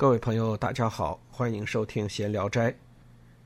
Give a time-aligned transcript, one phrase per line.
[0.00, 2.72] 各位朋友，大家好，欢迎收听《闲聊斋》。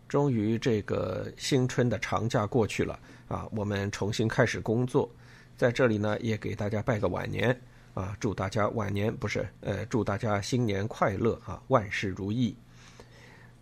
[0.07, 2.97] 终于，这个新春的长假过去了
[3.27, 5.11] 啊，我们重新开始工作。
[5.57, 7.61] 在这里呢，也给大家拜个晚年
[7.93, 12.55] 啊，祝大家晚年不是呃，祝大家新年快乐啊，万事如意。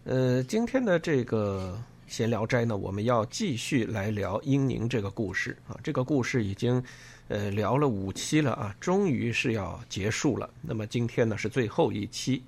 [0.05, 1.83] 呃，今天的这个
[2.13, 5.81] 《闲聊斋》呢，我们要继续来聊英宁这个故事啊。
[5.83, 6.85] 这个故事已经
[7.29, 10.51] 呃聊了五期了啊，终于是要结束了。
[10.61, 12.43] 那么今天呢，是最后一期。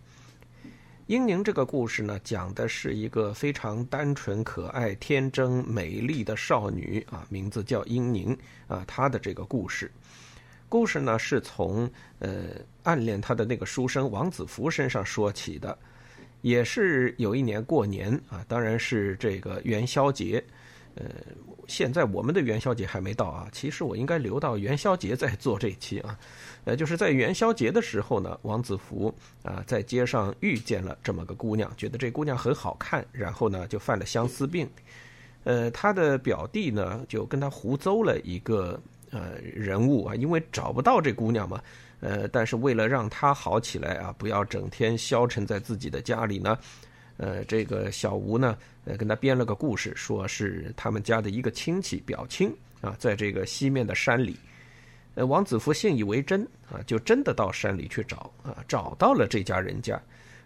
[1.06, 8.34] 英宁这个故事呢，讲的是一个非常单纯、可爱、天真、美丽的少女啊，名字叫英宁
[8.66, 8.82] 啊。
[8.86, 9.92] 她的这个故事，
[10.66, 11.90] 故事呢是从
[12.20, 12.52] 呃
[12.84, 15.76] 暗恋她的那个书生王子服身上说起的，
[16.40, 20.42] 也是有一年过年啊，当然是这个元宵节，
[20.94, 21.04] 呃。
[21.66, 26.18] 现在我们的元宵节还没到啊，其实我应该留到元宵节再做这期啊。
[26.64, 34.68] 呃，就是在元宵节的时候呢，王子服啊在街上遇见了这么个姑娘，觉得这姑娘很好看，然后呢就犯了相思病。
[35.44, 41.62] 呃，他的表弟呢就跟他胡诌了一个呃人物啊，因为找不到这姑娘嘛，
[42.00, 46.58] 呃，但是为了让她好起来啊，不要整天消沉在自己的家里呢。
[47.16, 54.36] 呃，这个小吴呢，呃，跟他编了个故事，说是他们家的一个亲戚表亲啊，在这个西面的山里，
[55.14, 60.00] 呃，王子服信以为真啊，就真的到山里去找啊，找到了这家人家，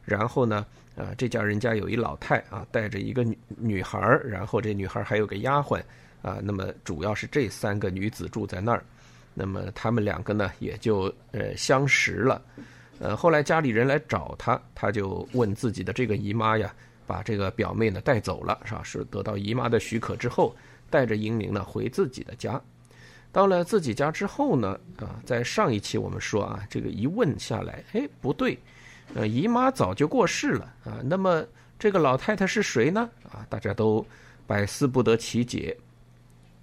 [0.05, 5.81] 然后呢，啊，这家人家有一老太啊，带着一个女女孩然后这女孩还有个丫鬟
[6.21, 8.85] 啊，那么主要是这三个女子住在那儿，
[9.33, 12.43] 那么他们两个呢，也就呃相识了。
[12.99, 16.75] 呃，后来家里人来找他，他就问自己的这个姨妈呀，
[17.07, 18.83] 把这个表妹呢带走了，是吧？
[18.83, 20.55] 是得到姨妈的许可之后，
[20.91, 22.61] 带着英宁呢回自己的家。
[23.31, 28.59] 到了自己家之后呢，啊，在上一期我们说啊，这个一问下来，哎，不对，
[29.15, 30.99] 呃，姨妈早就过世了啊。
[31.05, 31.45] 那么
[31.79, 33.09] 这个老太太是谁呢？
[33.31, 34.05] 啊，大家都
[34.47, 35.77] 百思不得其解。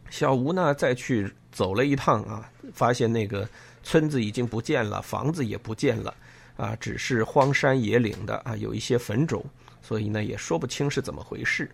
[0.10, 3.48] 小吴呢再去走了一趟啊，发现那个
[3.84, 6.14] 村子已经不见了，房子也不见了。
[6.58, 9.44] 啊，只是荒山野岭的啊，有一些坟冢，
[9.82, 11.70] 所以呢也说不清是怎么回事。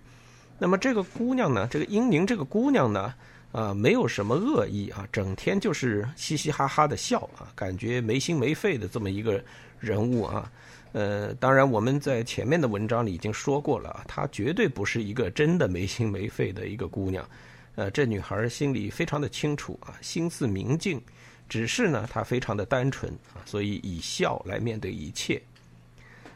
[0.58, 3.14] 那么这个姑娘呢，这个英宁这个姑娘呢，
[3.52, 9.44] 啊，没有什么恶意啊，整天就是嘻嘻哈哈的笑啊，感觉没心没肺的这么一个
[9.80, 10.52] 人物啊。
[10.94, 17.28] 呃，当然我们在前面的文章里已经说过了，她绝对不是一个真的没心没肺的一个姑娘。
[17.76, 21.02] 呃，这女孩心里非常的清楚啊，心思明净。
[21.48, 25.42] 只是呢，她非常的单纯啊，所以以笑来面对一切。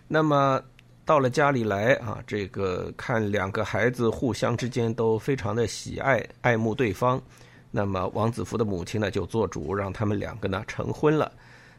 [0.07, 0.61] 那么
[1.05, 7.21] 到了家里来啊，这个看两个孩子互相之间都非常的喜爱爱慕对方，
[7.69, 11.31] 那么王子福的母亲呢就做主让他们两个呢成婚了。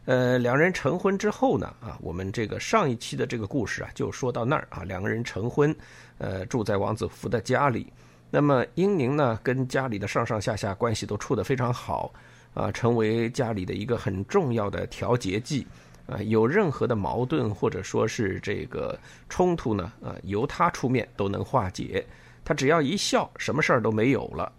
[0.04, 5.75] 呃，两人成婚之后呢啊，我们这个上一期的这个故事啊就说到那儿啊，两个人成婚，
[6.19, 7.92] 呃，住在王子福的家里。
[8.31, 12.12] 那么英宁呢跟家里的上上下下关系都处得非常好。
[12.54, 15.66] 啊，成为家里的一个很重要的调节剂，
[16.06, 22.06] 啊，有任何的矛盾或者说是这个冲突呢，啊，由他出面都能化解。
[22.44, 24.53] 他只要一笑，什么事儿都没有了。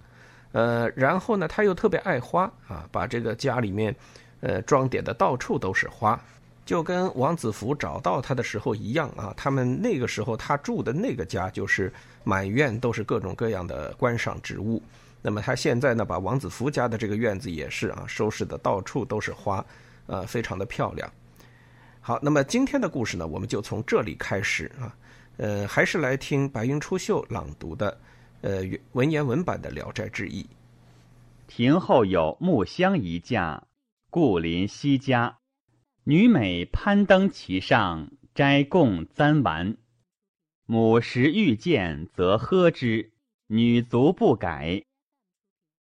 [0.52, 3.96] 呃，然后呢，他又特别爱花，啊，把这个家里面，
[4.41, 6.19] 呃，装点的到处都是花，
[6.66, 9.34] 就跟王子福找到他的时候一样啊。
[9.38, 11.94] 他们那个时候他住的那个家，就是
[12.25, 14.81] 满院都是各种各样的观赏植物。
[15.22, 19.63] 那么他现在呢，把王子福家的这个院子也是啊，收拾的到处都是花，
[20.07, 21.09] 呃，非常的漂亮。
[22.07, 24.95] 好，那么今天的故事呢，我们就从这里开始啊，
[25.35, 28.00] 呃，还是来听白云出岫朗读的，
[28.40, 28.62] 呃，
[28.94, 30.44] 文言文版的《聊斋志异》。
[31.47, 33.68] 庭后有木香一架，
[34.09, 35.40] 故临西家，
[36.06, 39.75] 女美攀登其上，摘贡簪丸。
[40.66, 43.12] 母时遇见，则喝之，
[43.47, 44.81] 女足不改。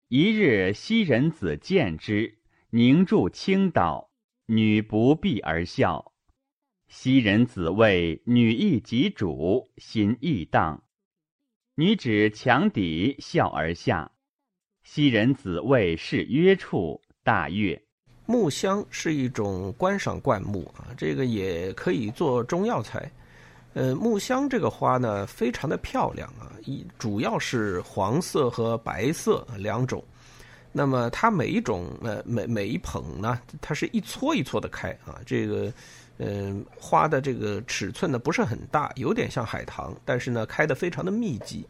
[0.07, 2.39] 一日，昔人子见之，
[2.71, 4.09] 凝住倾倒，
[4.47, 6.13] 女不避而笑。
[6.97, 10.81] 昔人子谓女亦及主，心亦荡。
[11.75, 14.09] 女指墙底笑而下。
[14.83, 17.79] 昔人子谓是约处，大悦。
[18.25, 23.11] 木香是一种观赏灌木啊，这个也可以做中药材。
[23.73, 30.01] 呃，木香这个花呢，非常的漂亮啊，一主要是黄色和白色两种。
[30.71, 35.71] 那么它每一种呃每每一捧呢，它是一撮一撮的开啊，这个
[36.17, 41.65] 嗯花的这个尺寸呢不是很大，有点像海棠，但是呢开的非常的密集，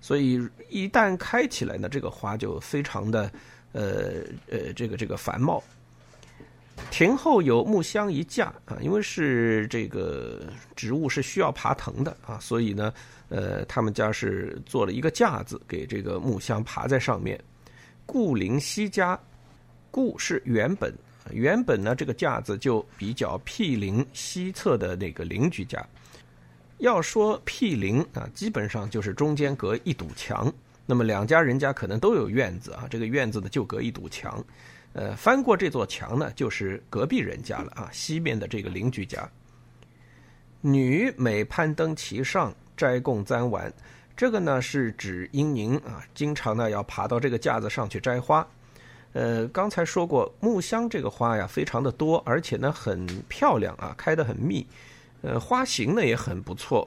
[0.00, 3.30] 所以一旦开起来呢，这个花就非常的
[3.72, 5.62] 呃呃这个这个繁茂。
[6.90, 10.42] 庭后有木箱一架啊，因为是这个
[10.74, 12.92] 植物是需要爬藤的啊，所以呢，
[13.28, 17.40] 呃，他们家是做了一个架子给这个木箱爬在上面。
[18.06, 19.18] 故邻西家，
[19.90, 20.92] 故是原本，
[21.30, 25.84] 原本呢这个架子就比较毗邻西侧的那个邻居家。
[26.78, 30.52] 要说毗邻啊，基本上就是中间隔一堵墙。
[30.86, 34.44] 那么两家人家可能都有院子啊，这个院子呢就隔一堵墙。
[34.92, 39.28] 呃，翻过这座墙呢，就是隔壁人家了啊，西面的这个邻居家。
[40.60, 43.72] 女每攀登其上摘供簪玩，
[44.16, 48.46] 这个呢是指英宁啊，经常呢要爬到这个架子上去摘花。
[49.14, 54.66] 呃，刚才说过木香这个花呀，非常的多，而且呢很漂亮啊，开得很密。
[55.22, 56.86] 呃，花型呢也很不错，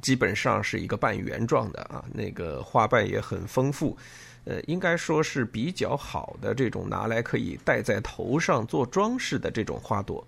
[0.00, 3.96] 基本上是一个半圆状的啊，那个花瓣也很丰富。
[4.44, 10.26] 呃，应该说是比较好的这种拿来可以戴在头上做装饰的这种花朵，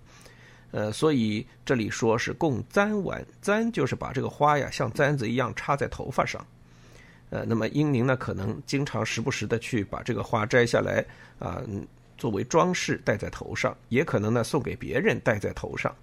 [0.71, 6.45] 呃，所以这里说是供簪玩，簪就是把这个花呀像簪子一样插在头发上，
[7.29, 11.05] 呃，那么英宁呢可能经常时不时的去把这个花摘下来
[11.39, 11.61] 啊，
[12.17, 15.93] 作为装饰戴在头上，也可能呢送给别人戴在头上。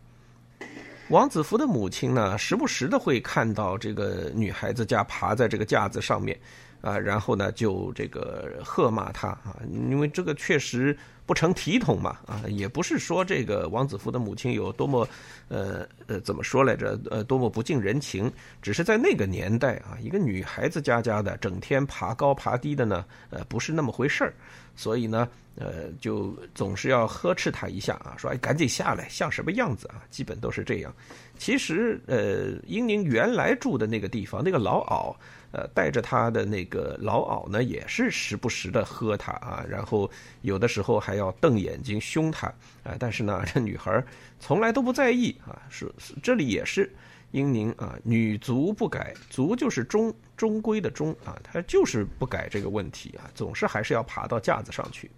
[1.08, 6.38] 王子服的母亲呢，时不时的会看到这个女孩子家爬在这个架子上面。
[6.80, 9.56] 啊，然后呢，就这个喝骂她啊，
[9.88, 15.08] 因为这个确实不成体统嘛，啊，也不是说这个王子服的母亲有多么，
[15.48, 16.98] 呃呃，怎么说来着？
[17.10, 18.30] 呃，多么不近人情，
[18.60, 24.34] 只是在那个年代啊，一个女孩子家家的，整天爬高爬低的呢，呃，不是那么回事儿，
[24.74, 30.02] 所以呢，呃，就总是要呵斥他一下啊，说哎，赶紧下来，像什么样子啊？
[30.10, 30.92] 基本都是这样。
[31.38, 35.14] 其实，呃，英宁原来住的那个地方，那个老媪。
[35.54, 40.10] 呃，带着他的那个老媪呢，也是时不时的喝他啊，然后
[40.40, 42.47] 有的时候还还要瞪眼睛凶他
[42.82, 42.97] 啊。
[42.99, 44.03] 但是呢， 这女孩
[44.41, 45.61] 从来都不在意啊。
[45.69, 45.93] 是
[46.23, 46.91] 这里也是
[47.32, 55.11] 英宁啊，女足不改，足就是中中规的中啊，她就是不改这个问题啊，总是还是要爬到架子上去。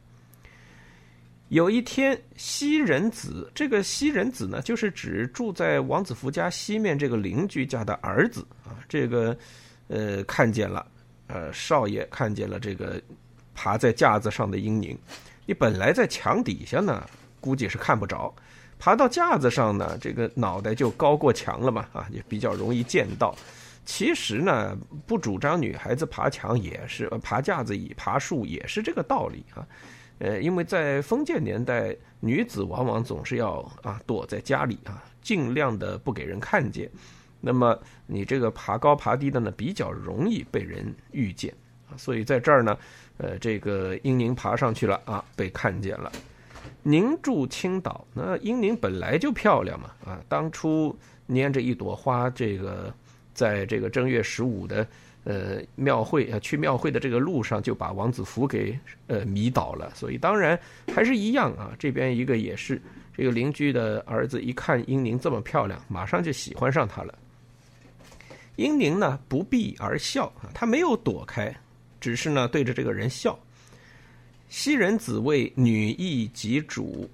[1.51, 9.37] 有一天，西人子，这个西人子呢，就是指住在王子福家西面这个邻居家的儿子啊，这个。
[9.89, 10.85] 呃，看见了，
[11.27, 12.99] 呃，少爷看见了这个
[13.55, 14.99] 爬在架子上的英宁。
[15.47, 17.07] 你本来在墙底下呢，
[17.41, 18.33] 估计是看不着；
[18.79, 23.35] 爬到架子上呢，这个脑袋就高过墙了嘛，啊，也比较容易见到。
[23.85, 24.77] 其实呢，
[25.07, 29.67] 不主张女孩子爬墙也是爬架子以爬树也是这个道理啊。
[30.21, 36.91] 呃，因为在封建年代，女子往往总是要啊躲在家里啊，尽量的不给人看见。
[37.41, 41.53] 那么你这个爬高爬低的呢，比较容易被人遇见
[41.91, 42.79] 啊，所以在这儿呢，
[43.17, 46.11] 呃，这个英宁爬上去了啊，被看见了。
[46.83, 50.95] 宁住青岛，那英宁本来就漂亮嘛啊，当初
[51.29, 52.93] 拈着一朵花，这个
[53.33, 54.87] 在这个正月十五的
[55.25, 59.91] 呃庙会啊去庙会的这个路上，就把王子福给呃迷倒了。
[59.95, 60.59] 所以当然
[60.95, 62.81] 还是一样啊，这边一个也是
[63.17, 67.15] 这个邻居的儿子，一看英宁这么漂亮，马上就喜欢上她了。
[68.57, 71.55] 英宁呢不避而笑啊，他没有躲开，
[72.05, 73.35] 只是呢对着这个人笑。
[74.51, 77.09] 昔人子谓女亦及主，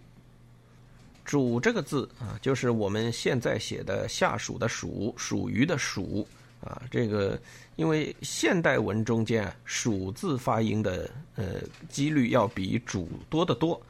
[1.25, 6.27] 主这个字啊，就是我们现在写的下属的属，属于的属
[6.61, 6.83] 啊。
[6.91, 7.41] 这个
[7.77, 13.81] 因为现代文中间啊属字发音的呃几率要比主多得多，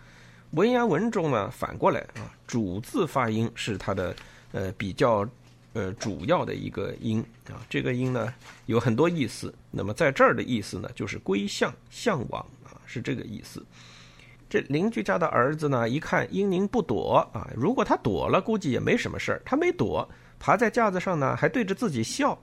[0.51, 4.15] 文言文中呢反过来啊，主字发音是它的
[4.53, 5.27] 呃比较。
[5.73, 8.33] 呃，主要的一个音啊，这个音呢
[8.67, 9.55] 有很多意思。
[9.71, 13.65] 那么在这儿的意思呢，就是归向、向往啊，是这个意思。
[14.49, 19.43] 这邻居家的儿子呢，一看英宁不躲啊，如果他躲了，估计也没什么事儿。
[19.45, 20.09] 他没躲，
[20.41, 22.37] 爬在架子上呢，还对着自己笑。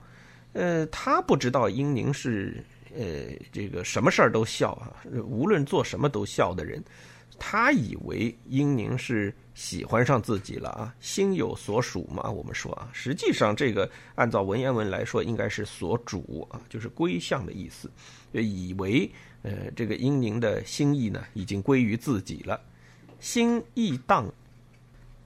[0.54, 2.64] 呃，他不知道英宁是
[2.96, 3.04] 呃
[3.52, 6.82] 这个什么事儿都笑啊，无论做什么都笑的人。
[7.38, 9.34] 他以为英宁是。
[9.54, 12.30] 喜欢上自己了啊，心有所属嘛。
[12.30, 17.90] 我们说啊，实际上这个按照文言文来说，应该是所主啊，就是归向的意思。
[18.32, 19.10] 就以为
[19.42, 22.60] 呃，这个英宁的心意呢，已经归于自己了。
[23.18, 24.32] 心意荡，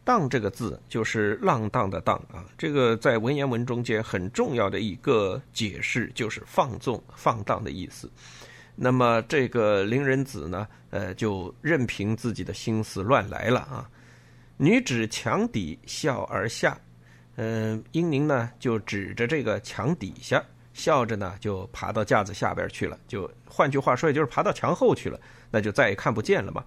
[0.03, 2.43] 荡这个字就是浪荡的荡啊。
[2.57, 8.11] 这个在文言文中间很重要的一个解释，就是放纵、放荡的意思。
[8.85, 13.89] 那么这个林人子呢，呃，就任凭自己的心思乱来了啊。
[14.57, 16.77] 女指墙底笑而下，
[17.37, 20.43] 嗯，英宁呢就指着这个墙底下
[20.75, 22.99] 笑着呢，就爬到架子下边去了。
[23.07, 26.65] 就换句话说，也就是爬到墙后去了，那就再也看不见了嘛。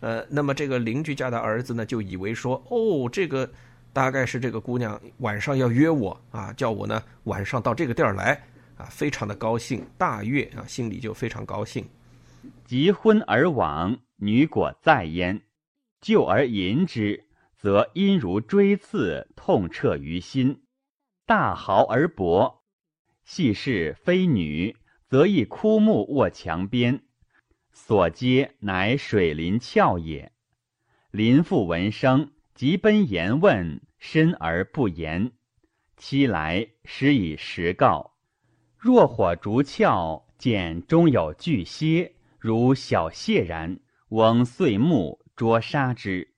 [0.00, 3.50] 呃，那么这个邻居家的儿子呢，就以为说，哦，这个
[3.90, 8.38] 大概是这个姑娘晚上要约我啊，叫我呢晚上到这个地儿来
[8.90, 11.88] 非常的高兴，大悦啊，心里就非常高兴。
[12.64, 15.42] 及婚而往，女果在焉，
[16.00, 17.24] 救而淫之，
[17.56, 20.62] 则因如锥刺，痛彻于心，
[21.26, 22.62] 大嚎而搏。
[23.24, 24.76] 系是非女，
[25.06, 27.02] 则以枯木卧墙边，
[27.72, 30.32] 所接乃水林峭也。
[31.10, 35.32] 林父闻声，即奔言问，深而不言。
[35.96, 38.13] 期来，时以实告。
[38.84, 42.12] 若火烛峭，见中有巨蝎。
[42.38, 43.74] 如小蟹然，
[44.10, 46.28] 翁碎木捉杀之。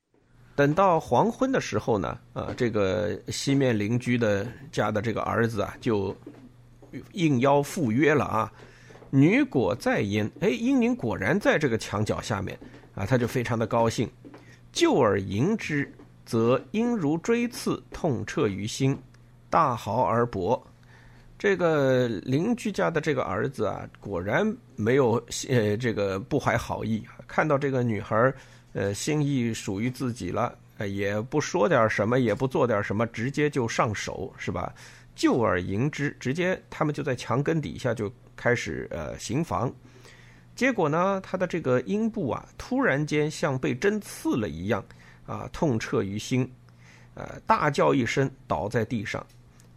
[0.55, 6.17] 等到黄昏的时候呢，啊，这个西面邻居的家的这个儿子啊，就
[7.15, 8.53] 应邀赴约了啊。
[9.11, 12.57] 女果在焉，哎，英宁果然在这个墙角下面
[12.95, 14.09] 啊，他就非常的高兴。
[14.71, 15.93] 救而迎之，
[16.25, 18.97] 则阴如锥刺，痛彻于心，
[19.51, 20.65] 大嚎而搏。
[21.39, 28.33] 这个邻居家的这个儿子啊，果然没有呃这个不怀好意，看到这个女孩
[28.73, 30.57] 呃心意属于自己了，
[30.89, 34.73] 也不说点什么，也不做点什么，直接就上手，是吧？
[35.15, 39.71] 就而迎之，直接他们就在墙根底下就开始呃行房，
[40.55, 44.83] 结果呢，他的这个阴部啊，突然间像被针刺了一样
[45.27, 46.51] 啊，痛彻于心，
[47.15, 49.27] 呃，大叫一声，倒在地上，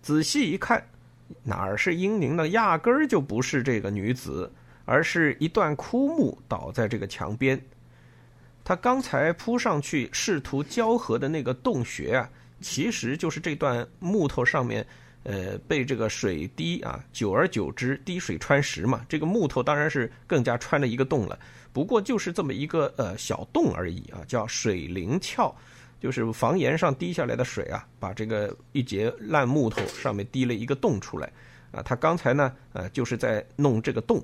[0.02, 0.82] 仔细一看。
[1.44, 2.48] 哪儿是英宁呢？
[2.50, 4.52] 压根儿就不是这个女子，
[4.86, 7.60] 而是一段枯木倒在这个墙边。
[8.64, 12.30] 他刚才扑上去试图交合的那个洞穴啊，
[12.62, 14.86] 其实就是这段木头上面，
[15.24, 19.06] 呃，被这个水滴啊，久而久之滴水穿石嘛。
[19.10, 21.40] 这个木头当然是更加穿了一个洞了。
[21.72, 25.54] 不过就是这么一个呃小洞而已啊，叫水灵窍。
[26.00, 31.32] 就是房檐上滴下来的水啊，把这个一截烂木头上面滴了一个洞出来，
[31.72, 34.24] 啊，他刚才呢，呃，就是在弄这个洞。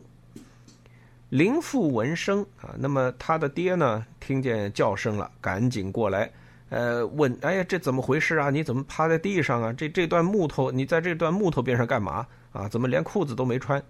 [1.30, 6.32] 林父闻声啊，那么他的爹呢，听见叫声了，赶紧过来，
[6.70, 8.50] 呃，问，哎呀，这怎么回事啊？
[8.50, 9.74] 你怎么趴在地上啊？
[9.74, 12.70] 这这段木头，你在这段木头边上干嘛啊？
[12.70, 13.84] 怎么连裤子都没穿？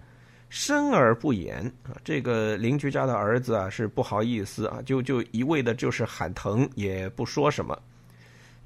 [0.48, 7.76] 生而不言啊，这个邻居家的儿子啊是不好意思啊，就就一味的就是喊疼，也不说什么。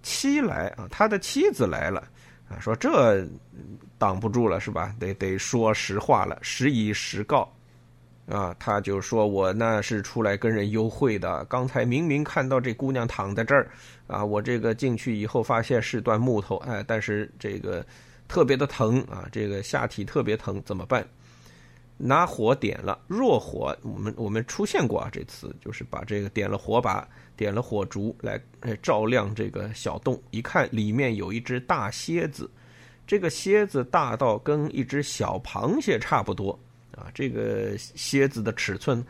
[0.02, 2.06] 妻来啊，他的妻子来了
[2.48, 3.26] 啊，说这
[3.98, 4.94] 挡不住了是吧？
[4.98, 7.50] 得得说实话了，实以实告
[8.26, 8.54] 啊。
[8.58, 13.70] 他就说我那是出来跟人幽会的，刚才明明看到这姑娘躺在这儿
[14.06, 17.84] 啊，我这个进去以后发现是段木头，哎，但是这个
[18.26, 21.06] 特别的疼啊，这个下体特别疼，怎么办？
[22.02, 28.40] 拿火点了，弱火，我们我们出现过啊，这次就是把这个点了火把，点了火烛来
[28.82, 32.50] 照亮这个小洞，一看里面有一只大蝎子，
[33.06, 36.58] 这个蝎子大到跟一只小螃蟹差不多
[36.96, 39.04] 啊，这个蝎子的尺寸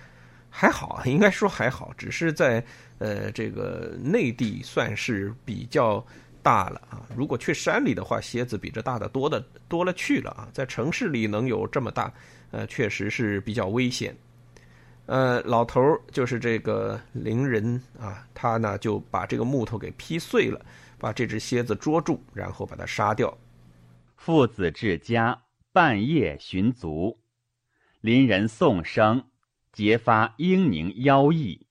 [0.49, 2.65] 还好，应该说还好，只是在
[2.99, 6.05] 呃这个内地算是比较
[6.43, 12.13] 大了啊，如果去山里的话，蝎子比这大的多的多了去了啊，在城市里能有这么大。
[12.53, 14.17] 呃，确实是比较危险。
[15.07, 15.81] 呃，老头
[16.11, 20.61] 就是这个邻人啊，他呢就把这个木头给劈碎了，
[20.99, 23.37] 把这只蝎子捉住，然后把它杀掉。
[24.17, 25.41] 父子至家，
[25.73, 27.19] 半夜寻足，
[28.01, 29.25] 邻人送生，
[29.73, 31.67] 结发英宁妖异。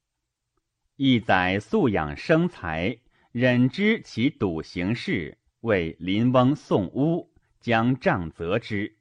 [0.96, 2.98] 一载素养生财，
[3.32, 7.30] 忍知其笃行事，为邻翁送屋，
[7.62, 8.92] 将杖责之。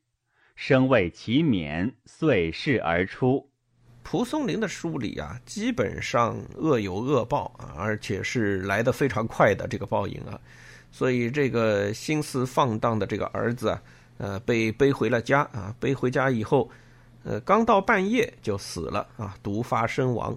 [0.54, 3.48] 生为其免，遂逝而出。
[4.02, 10.38] 蒲松龄的书里啊，基本上恶有恶报啊，而且是来得非常快的这个报应啊。
[10.90, 13.82] 所以这个心思放荡的这个儿子啊，
[14.18, 15.74] 呃，被背回了家啊。
[15.80, 16.70] 背回家以后，
[17.22, 20.36] 呃，刚到半夜就死了啊，毒发身亡。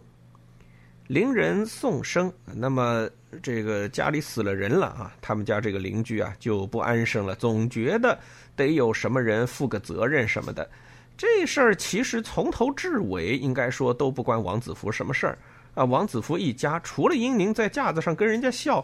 [1.08, 3.10] 邻人送生，那么
[3.42, 8.18] 这个家里死了人了啊，他们家这个邻居啊就不安生了，总觉得
[8.56, 10.70] 得有什么人负个责任什么的。
[11.18, 15.38] 这事儿其实从头至尾应该说都不关王子福什么事儿
[15.74, 15.86] 啊。
[15.86, 18.84] 王子福一家除了英宁在架子上跟人家笑，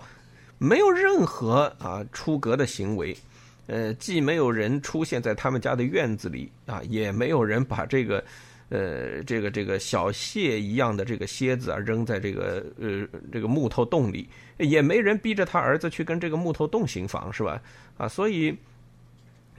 [0.58, 3.18] 没有任何啊出格的行为，
[3.66, 8.24] 呃，既没有人出现在他们家的院子里啊，也没有人把这个。
[8.70, 17.62] 呃，这个这个小蟹一样的这个蝎子啊，扔在这个呃这个木头洞里，也没人逼着他儿子去跟这个木头洞行房，是吧？
[17.98, 18.54] 啊，所以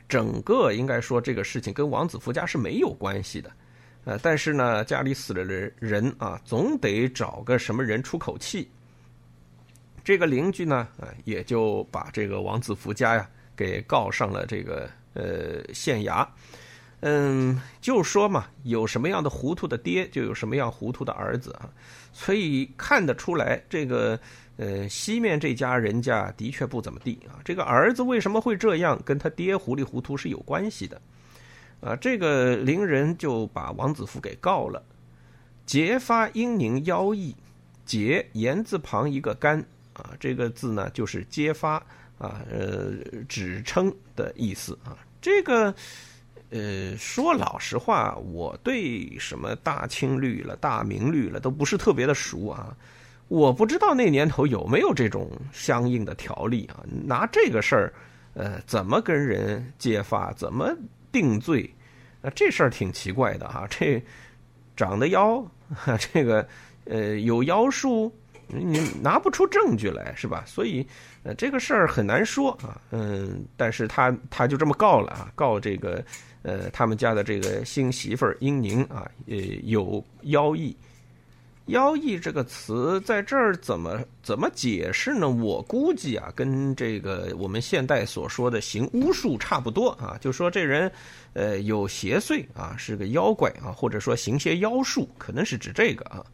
[0.06, 3.50] 整个应该说这个事情跟王子福家是没有关系的，
[4.04, 8.68] 呃，但是呢，家里死了人人啊，总得找个什么人出口气。
[10.04, 16.26] 这个邻居呢，啊，也就把这个王子福家呀给告上了这个呃县衙。
[17.00, 21.70] 嗯，就说嘛，有什么样的糊涂的爹，就有什么样糊涂的儿子啊。
[22.12, 24.18] 所以看得出来，这个
[24.56, 27.38] 呃西面这家人家的确不怎么地啊。
[27.44, 31.00] 这个儿子为什么会这样，跟他爹糊里糊涂是有关系的。
[31.80, 34.82] 啊，这个邻人就把王子福给告了，
[35.64, 37.32] 揭发英宁妖异，
[37.86, 41.74] 揭言字旁一个干啊，这个字呢就是揭发
[42.18, 42.94] 啊，呃，
[43.28, 44.98] 指称的意思啊。
[45.20, 45.72] 这个。
[46.50, 52.74] 呃，说老实话，我对什么大清律了、大明律了都不是特别的熟啊。
[53.28, 56.82] 我不知道那年头有没有这种相应的条例啊。
[57.04, 57.92] 拿这个事儿，
[58.32, 60.74] 呃，怎么跟人揭发，怎么
[61.12, 61.70] 定罪？
[62.22, 63.66] 啊，这事儿挺奇怪的哈。
[63.68, 64.02] 这
[64.74, 65.44] 长得妖，
[66.12, 66.48] 这个
[66.86, 68.10] 呃有妖术，
[68.48, 70.42] 你拿不出证据来是吧？
[70.46, 70.86] 所以
[71.22, 72.80] 呃这个事儿很难说啊。
[72.90, 76.04] 嗯，但是他他就这么告了啊，告这个。
[76.42, 80.74] 呃，他们家的这个新媳妇儿英宁啊，呃，有妖异。
[81.66, 85.28] 妖异这个词在这儿怎么怎么解释呢？
[85.28, 90.90] 我估计啊，跟这个我们现代所说的行巫术差不多啊，就说这人
[91.34, 96.24] 呃有邪祟啊，是个妖怪啊，或者说行些妖术，可能是指这个啊。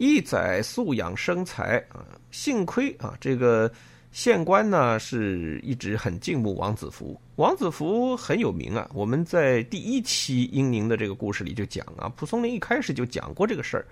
[0.00, 3.70] 一载素养生财啊，幸亏啊这个。
[4.12, 8.90] 县官呢是一直很敬慕王子服，王子服很有名啊。
[8.92, 13.86] 我们在第一期英宁的这个故事里就讲啊，蒲松龄一开始就讲过这个事儿。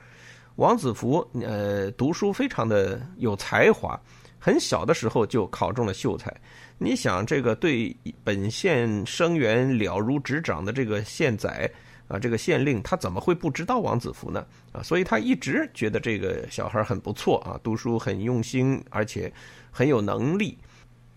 [0.57, 3.97] 王子服呃读书非常的有才华，
[4.41, 6.35] 很小的时候就考中了秀才。
[6.79, 11.71] 你想这个对本县生源了如指掌的这个县宰
[12.09, 14.45] 啊，这个县令他怎么会不知道王子服呢？
[14.73, 19.33] 啊，所以他一直觉得这个小孩很不错啊，读书很用心，而且。
[19.71, 20.59] 很有能力，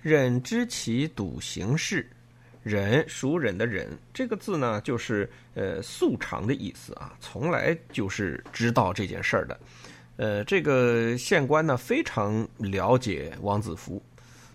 [0.02, 2.08] 忍知其笃行事，
[2.62, 9.60] 忍孰忍的忍，这个字呢，就是呃素常的意思啊，从来就是知道这件事儿的。
[10.18, 14.04] 呃，这个县官呢非常了解王子服，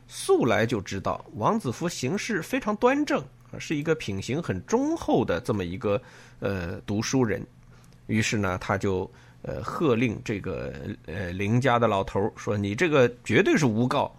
[0.07, 3.25] 素来就知道王子服行事非常端正，
[3.59, 6.01] 是一个品行很忠厚的这么一个
[6.41, 7.45] 呃读书人。
[8.07, 9.11] 于是呢，他就。
[9.43, 10.75] 呃，喝令这个
[11.07, 14.13] 呃林家的老头说：“你这个绝对是诬告。”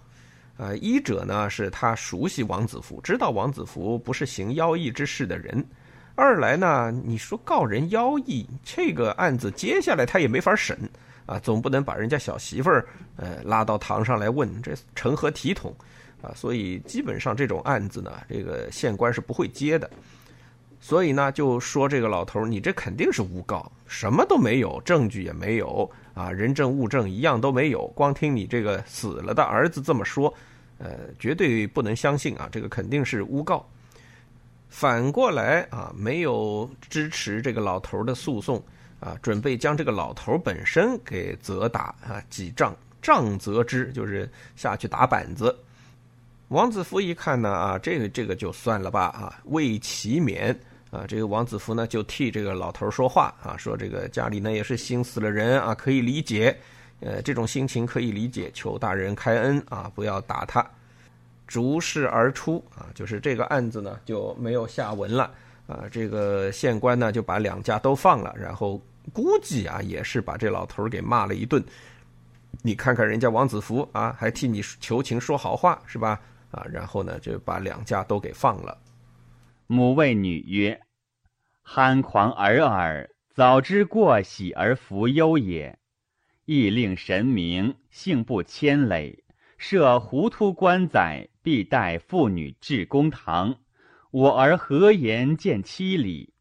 [0.55, 5.61] 啊，一者呢是他熟悉王子服，知道王子服不是行妖异之事的人；
[6.15, 10.77] 二来呢，你说告人妖异，这个案子接下来他也没法审
[11.25, 12.87] 啊，总不能把人家小媳妇儿
[13.17, 15.75] 呃拉到堂上来问，这成何体统
[16.21, 16.31] 啊？
[16.35, 19.89] 所以基本上这种案子呢，这个县官是不会接的。
[20.79, 30.31] 所以呢，就说这个老头你这肯定是诬告，什么都没有，证据也没有啊，人证物证一样都没有，光听你这个死了的儿子这么说，
[30.77, 33.67] 呃，绝对不能相信啊，这个肯定是诬告。
[34.69, 38.61] 反过来啊，没有支持这个老头的诉讼
[38.99, 45.57] 啊，准备将这个老头本身给责打啊，几杖，杖责之，就是下去打板子。
[46.49, 50.57] 王子福一看呢，啊，这个这个就算了吧，啊，为其免。
[50.89, 56.57] 啊，这个王子福呢就替这个老头说话啊，说这个家里呢也是心死了人啊，可以理解，
[57.01, 60.65] 呃，这种心情可以理解，求大人开恩啊，不要打他。
[61.45, 65.29] 逐事而出啊，就是这个案子呢就没有下文了
[65.67, 65.83] 啊。
[65.91, 68.81] 这个县官呢就把两家都放了，然后
[69.11, 71.61] 估计啊也是把这老头给骂了一顿。
[72.61, 76.17] 你看看人家王子福啊，还替你求情说好话是吧？
[76.51, 78.81] 啊，然后呢就把两家都给放了。
[79.67, 80.81] 母谓女曰
[81.61, 85.77] ：“憨狂尔尔，早知过喜而弗忧也。
[86.45, 89.25] 亦令神明，性不谦累，
[89.57, 93.57] 设糊涂官宰，必待妇女至公堂。
[94.11, 96.33] 我儿何言见妻礼？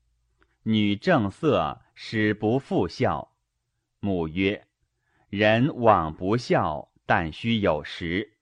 [0.62, 3.32] 女正色，使不复孝。
[3.98, 4.64] 母曰：
[5.28, 8.35] 人往不孝，但须有时。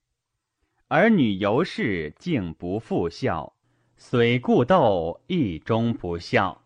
[0.94, 3.52] 儿女由是，竟不复孝。”
[3.98, 6.62] 虽故斗，亦终不孝。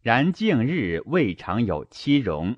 [0.00, 2.56] 然近日未尝有妻容。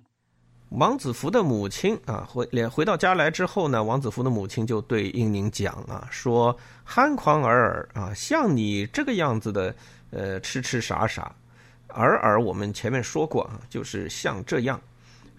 [0.69, 9.75] 王子服的母亲啊，回连回到家来之后呢，王子服的母亲就对英宁讲啊，说憨狂尔尔啊，像你这个样子的，
[10.13, 11.35] 呃，痴痴傻傻，
[11.89, 14.81] 尔尔我们前面说过啊，就是像这样，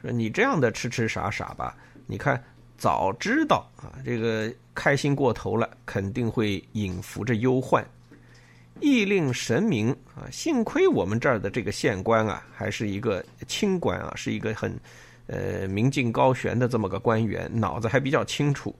[0.01, 1.73] 说你这样的痴痴傻傻吧，
[2.05, 2.43] 你看
[2.79, 7.85] 早知道啊，这个开心过头了，肯定会引伏着忧患。
[8.79, 14.73] 亦令神明啊，幸亏我们这儿的这个县官啊，还是一个清官啊，是一个很
[15.27, 18.73] 呃明镜高悬的这么个官员，脑子还比较清楚，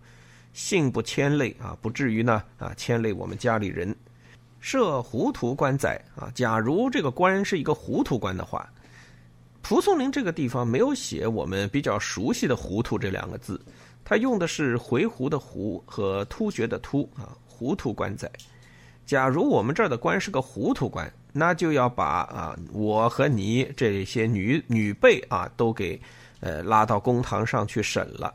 [0.53, 3.93] 幸不牵累啊，不至于呢啊牵累我们家里人。
[4.62, 8.67] 设糊涂官宰啊，假如这个官是一个糊涂官的话。
[9.62, 13.59] 蒲松龄这个地方没有写我们比较熟悉的“糊涂”这两个字，
[14.03, 18.29] 他用的是回鹘的“鹘”和突厥的“突”啊，糊涂官仔。
[19.05, 25.99] 假如我们这儿的官是个糊涂官，那就要把啊我和你这些女女辈啊都给
[26.39, 28.33] 呃拉到公堂上去审了。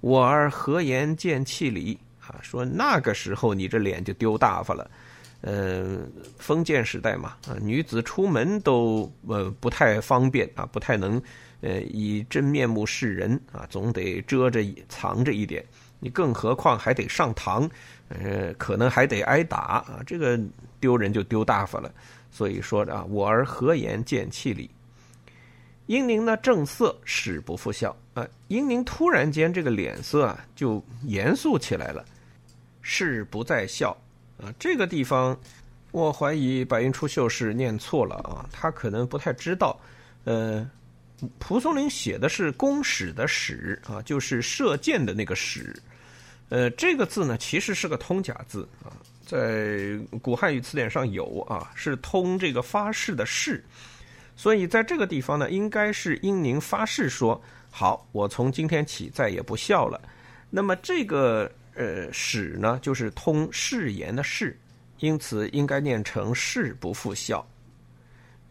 [0.00, 2.38] 我儿何言见弃礼啊？
[2.40, 4.90] 说那个时候你这脸就丢大发了。
[5.40, 5.98] 呃，
[6.38, 11.20] 封建时代嘛，女子出门都呃不太方便啊，不太能
[11.62, 15.64] 呃以真面目示人啊，总得遮着藏着一点。
[15.98, 17.70] 你更何况还得上堂，
[18.08, 20.38] 呃，可能还得挨打啊，这个
[20.78, 21.90] 丢人就丢大发了。
[22.30, 24.68] 所以说啊，我儿何言见弃礼？
[25.86, 28.26] 英宁呢正色，使不复笑啊。
[28.48, 32.04] 英宁突然间这个脸色啊就严肃起来了，
[32.80, 33.96] 是不再笑。
[34.42, 35.38] 啊，这个地方，
[35.92, 39.78] 我怀疑白云出秀是念错了啊，他可能不太知道。
[40.24, 40.68] 呃，
[41.38, 45.74] 蒲松龄写的是“弓矢”的“矢”啊，就是射箭的那个“矢”。
[46.50, 48.92] 呃，这个字呢，其实是个通假字啊，
[49.26, 53.64] 在古汉语词典上有啊，是通这个发誓的“誓”。
[54.36, 60.00] 所以在这个地方呢，应该是英宁发誓说：“好，我从今天起再也不笑了。”
[60.50, 61.50] 那么这个。
[61.74, 64.54] 呃，使呢就是通誓言的誓，
[64.98, 67.42] 因此应该念成誓不复孝。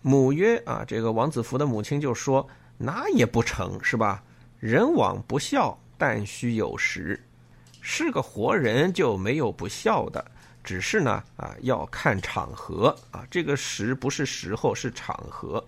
[0.02, 2.50] 母曰啊，这个王子服的母亲就说
[2.84, 4.24] ：“那也不成，是吧？
[4.60, 7.20] 人往不孝，但须有时。
[7.80, 10.24] 是个活人就没有不孝的，
[10.64, 15.64] 只是呢啊要看场合啊，这个时不是时候，是场合。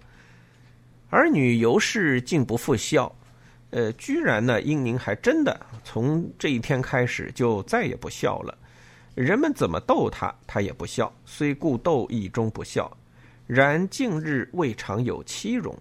[1.10, 3.14] 儿女由是竟不复孝。”
[3.72, 8.56] 呃，居然呢，英宁还真的从这一天开始就再也不笑了。
[9.16, 11.12] 人们怎么逗他，他也不笑。
[11.26, 12.96] 虽故逗亦终不笑。
[13.48, 15.76] 然近日未尝有欺容。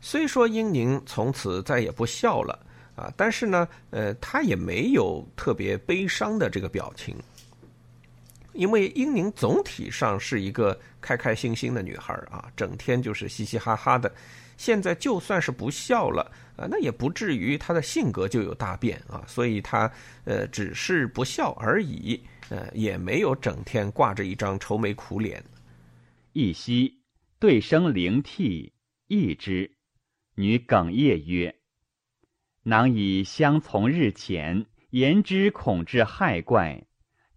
[0.00, 2.58] 虽说英宁从此再也不笑了
[2.94, 7.16] 啊，但是呢，呃，他也没有特别悲伤的这个表情。
[8.52, 14.10] 因为英宁总体上是一个开开心心的女孩啊，整天就是嘻嘻哈哈的。
[14.56, 19.92] 现在就算是不笑了啊，那也不至于她的性格就有大变啊，所以她
[20.24, 25.44] 呃只是不笑而已，呃也没有整天挂着一张愁眉苦脸。
[26.32, 26.98] 一夕
[27.38, 28.72] 对声灵涕，
[29.08, 29.70] 一之，
[30.38, 31.56] 女哽咽曰
[32.62, 36.84] ：“囊以相从日前，言之恐致害怪。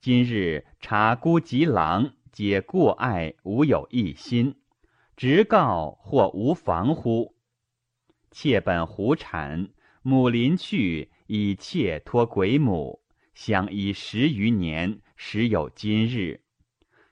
[0.01, 4.53] 今日察孤及郎，皆过爱，无有一心。”
[5.15, 7.35] 直告或无妨乎？
[8.31, 9.69] 妾本胡产，
[10.01, 13.01] 母临去，以妾托鬼母，
[13.33, 16.41] 相依十余年，时有今日。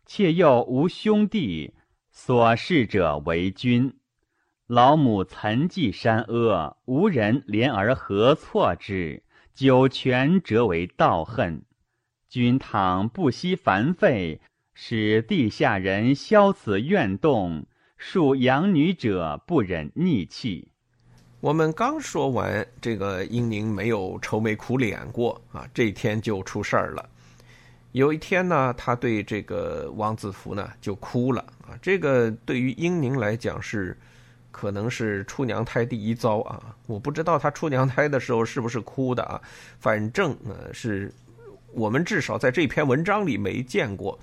[0.06, 1.73] 妾又无兄弟，
[2.12, 3.97] 所事者为君。
[4.67, 9.23] 老母岑寂山阿，无人怜而何错之？
[9.56, 11.62] 九泉折为道恨。
[12.27, 14.41] 君倘不惜烦费，
[14.73, 17.65] 使地下人消此怨动。
[17.97, 20.67] 恕养女者不忍逆气。
[21.39, 27.10] 我们刚说完，这个英宁没有愁眉苦脸过啊，这天就出事儿了。
[27.93, 31.80] 有一天呢，他对这个王子服呢就哭了啊。
[31.82, 33.97] 这个对于英宁来讲是，
[34.58, 36.76] 可能是出娘胎第一遭啊。
[36.88, 39.39] 我不知道他出娘胎的时候是不是哭的啊，
[39.80, 41.13] 反正呃是
[41.74, 44.17] 我们至少在这篇文章里没见过。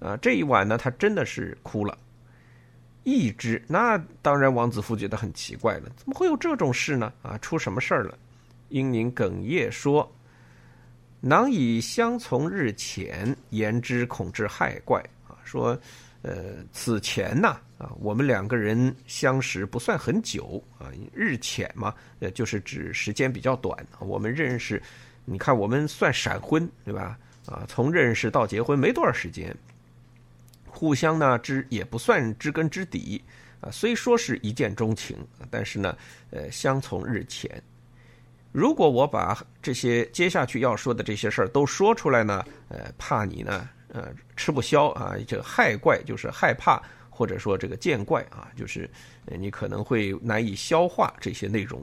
[0.00, 1.96] 啊，这一晚呢，他真的是哭了。
[3.04, 7.12] 一只，那当然，王子服觉得很奇怪了，怎么会有这种事呢？
[7.22, 8.18] 啊，出什么事儿了？
[8.70, 10.10] 英宁哽咽说
[11.20, 15.78] ：“囊以相从日浅，言之恐致害怪。”啊，说，
[16.22, 23.76] 呃，此前呢，啊，我们两个人相识不算很久啊，日浅嘛，呃，就是指时间比较短。
[23.98, 24.80] 我们认识，
[25.24, 27.18] 你看，我们算闪婚，对吧？
[27.46, 29.52] 啊，从认识到结婚没多少时间。
[30.64, 33.20] 互相呢知也不算知根知底
[33.60, 35.16] 啊，虽说是一见钟情，
[35.50, 35.96] 但是呢，
[36.30, 37.60] 呃，相从日浅。
[38.52, 45.14] 如果我把这些接下去要说的这些事儿都说出来呢，呃，怕你呢，呃，吃不消啊。
[45.26, 48.90] 这个害怪就是害怕，或者说这个见怪啊，就是
[49.26, 51.80] 你可能会难以消化这些内容。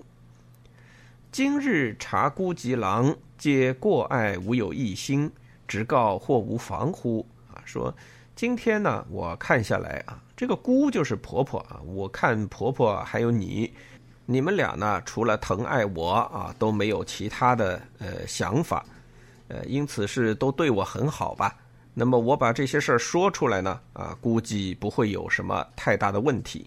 [1.32, 5.32] 今日察孤及郎，皆过爱无有一心，
[5.68, 7.26] 直告或无妨乎？
[7.54, 7.96] 啊，说。
[8.36, 13.74] 今天呢，我看下来啊，这个姑就是婆婆啊，我看婆婆还有你，
[14.26, 18.86] 你们俩呢，除了疼爱我啊，都没有其他的呃想法，
[19.50, 21.54] 呃，因此是都对我很好吧。
[22.00, 26.66] 那么我把这些事儿说出来呢，啊，估计不会有什么太大的问题。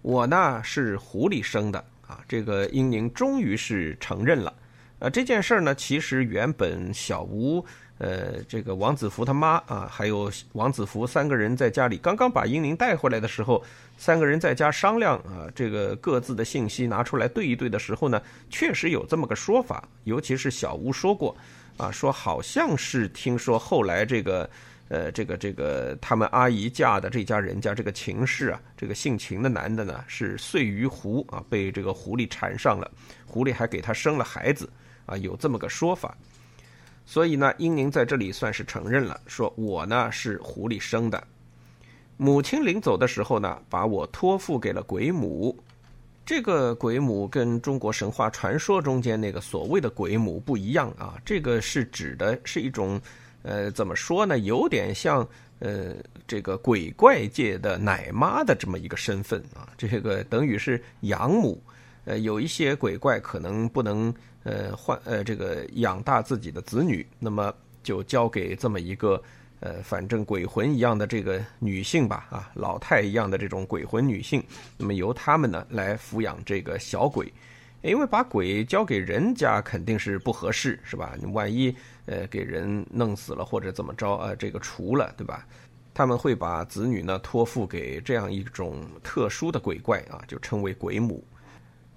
[0.00, 4.54] 我呢是狐狸生的啊，这个英宁终于是承认了。
[5.00, 7.64] 啊，这件事儿呢，其实原本小吴。
[7.98, 13.62] 呃，这个王子福他妈啊，还有王子福三个人在家里刚刚把英宁带回来的时候，
[13.96, 19.88] 三个人在家商量啊，这个各自的信息拿出来对一对的时候呢，确实有这么个说法。
[20.02, 21.36] 尤其是小吴说过，
[21.76, 24.48] 啊，说好像是听说后来这个，
[24.88, 32.90] 呃，这个这个他们阿姨嫁的这家人家这个秦氏啊，这个姓秦的男的呢是碎鱼狐啊，被这个狐狸缠上了，
[33.26, 34.68] 狐狸还给他生了孩子
[35.06, 36.16] 啊，有这么个说法。
[37.04, 41.22] 所以呢，英宁在这里算是承认了，说我呢是狐狸生的。
[42.16, 45.58] 母亲临走的时候呢，把我托付给了鬼母。
[46.24, 53.00] 这个鬼母跟中国神话传说中间那个所谓的鬼母不一样啊，这个是指的是一种，
[53.42, 54.38] 呃，怎么说呢？
[54.38, 55.26] 有点像
[55.58, 55.94] 呃
[56.26, 61.62] 这个鬼怪界的奶妈的这么一个身份啊，这个等于是养母。
[62.04, 64.12] 呃，有一些鬼怪可能不能。
[64.44, 67.54] 呃，换呃，这个养大自己的子女，那么
[67.84, 69.22] 就交给这么一个
[69.64, 74.42] 呃，反正鬼魂一样的这个女性吧，啊，老太一样的这种鬼魂女性，
[74.76, 77.32] 那么由他们呢来抚养这个小鬼，
[77.82, 81.14] 因为把鬼交给人家肯定是不合适，是吧？
[81.16, 81.72] 你万一
[82.06, 85.46] 呃给人弄死了或者怎么着啊，这个除了，对吧？
[85.94, 91.22] 他们会把子女呢托付给这样一种特殊的鬼怪啊，就称为鬼母。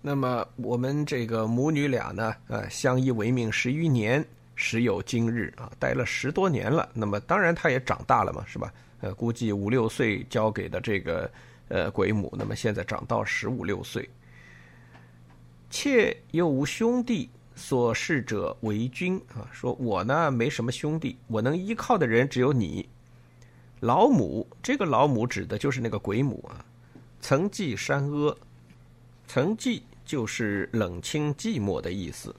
[0.02, 4.24] 那么我们这个母女俩呢，呃，相依为命十余年，
[4.56, 6.90] 时有今日啊，待了十多年了。
[6.94, 8.74] 那么当然他也长大了嘛，是吧？
[9.02, 11.30] 呃，估计五六岁交给的这个
[11.68, 14.10] 呃鬼母，那么现在长到十五六岁。
[15.70, 19.48] 妾又无兄弟，所事者为君啊。
[19.52, 22.88] 说我呢没什么兄弟，我能依靠的人只有你。
[23.82, 26.66] 老母，这个老母指的就是那个鬼母啊。
[27.20, 28.36] 曾记山阿，
[29.28, 29.84] 曾记。
[30.06, 32.36] 就是冷清寂寞的意思，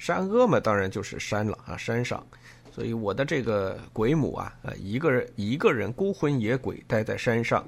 [0.00, 2.26] 山阿嘛，当然就是山了啊，山上。
[2.72, 7.62] 所以我的这个鬼母啊，呃，一个人一个人孤魂野鬼待在山上，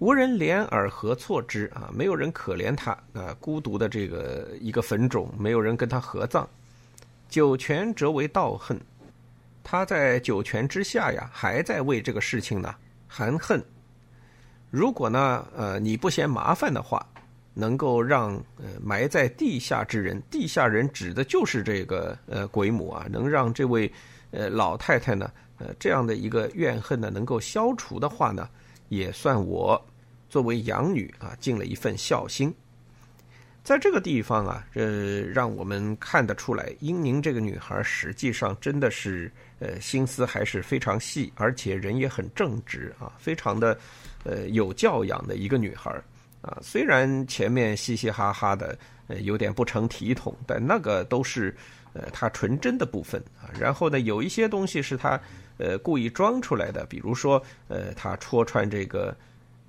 [0.00, 1.88] 无人怜而何错之啊？
[1.94, 6.48] 没有人可怜他啊，孤独的这个一个坟冢，没有人跟他合葬。
[7.28, 8.76] 九泉则为道恨，
[9.62, 12.74] 他在九泉之下呀，还在为这个事情呢
[13.06, 13.64] 含恨。
[14.68, 17.06] 如果呢，呃，你不嫌麻烦的话。
[17.58, 23.90] 能够让呃埋在地下之人，地下人指的就是这个呃鬼母啊，能让这位
[24.30, 28.46] 呃老太太呢，呃这样的一个怨恨呢能够消除的话呢，
[28.90, 29.82] 也算我
[30.28, 32.54] 作为养女啊尽了一份孝心。
[33.64, 43.78] 在这个地方啊，呃让我们看得出来，英宁这个女孩实际上真的是呃心思还是非常细，而且人也很正直啊，非常的
[44.24, 45.90] 呃有教养的一个女孩。
[46.46, 48.78] 啊，虽然前面嘻嘻哈哈的，
[49.08, 51.52] 呃，有点不成体统，但那个都是，
[51.92, 53.50] 呃，他纯真的部分啊。
[53.58, 55.20] 然后呢，有一些东西是他，
[55.58, 59.12] 呃，故意装出来的，比如说，呃，他戳穿这个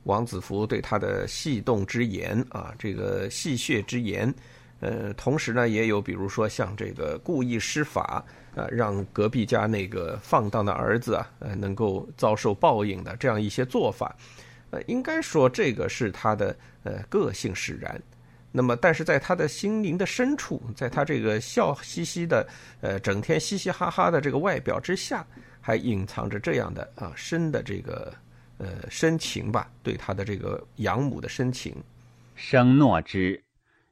[0.03, 4.31] 王子服对他的戏动之言啊，这个戏谑之言，
[4.79, 8.23] 呃，同时呢，也有比如说像这个故意施法
[8.55, 14.15] 啊，让隔壁家那个放荡的儿子啊，呃，能够遭受报应的这样一些做法。
[14.71, 18.01] 呃，应该说这个是他的呃个性使然，
[18.51, 22.47] 那么但是在他的心灵的深处，在他这个笑嘻嘻的
[22.81, 25.25] 呃整天嘻嘻哈哈的这个外表之下，
[25.61, 28.13] 还隐藏着这样的啊深的这个
[28.57, 31.75] 呃深情吧，对他的这个养母的深情。
[32.35, 33.43] 生诺之，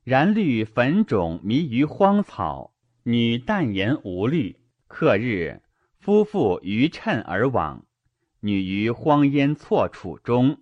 [0.03, 2.71] 然绿粉种迷于荒草，
[3.03, 4.55] 女淡言无虑。
[4.87, 5.61] 客日，
[5.99, 7.83] 夫妇于趁而往，
[8.39, 10.57] 女于荒烟错处中。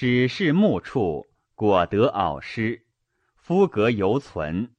[0.00, 2.80] 只是木处，果得袄湿，
[3.36, 4.70] 夫格犹存。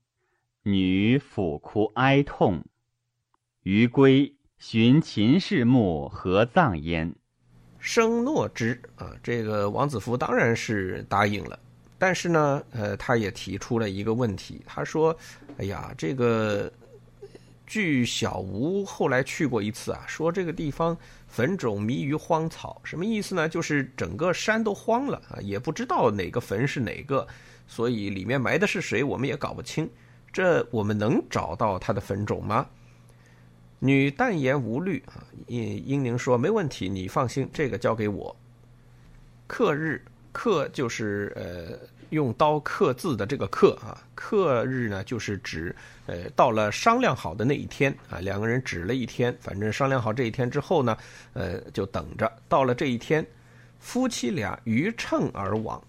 [0.64, 2.66] 女抚哭哀痛。
[3.62, 7.14] 余归寻秦氏墓，何葬焉。
[7.78, 11.60] 生诺之啊，这个王子服当然是答应了，
[12.00, 15.16] 但是呢，呃，他也提出了一个问题，他说
[15.60, 16.74] ：“哎呀，这个。”
[17.72, 23.48] 据小吴后来去过一次啊，说这个地方坟冢迷于荒草，什么意思呢？
[23.48, 27.26] 就是整个山都荒了啊，也不知道哪个坟是哪个，
[27.68, 29.90] 所以里面埋的是谁，我们也搞不清。
[30.34, 32.68] 这我们能找到他的坟冢吗？
[33.80, 38.36] 女淡言无虑啊，英英宁说没问题，你放心，这个交给我。
[39.48, 40.04] 克日
[40.34, 41.80] 克就是呃
[42.12, 50.98] 用刀刻字的这个刻啊，刻日呢就是指呃到了商量好的那一天啊，两个人指了一天，反正商量好这一天之后呢，
[51.34, 53.26] 呃就等着到了这一天，
[53.80, 55.82] 夫妻俩于乘而往，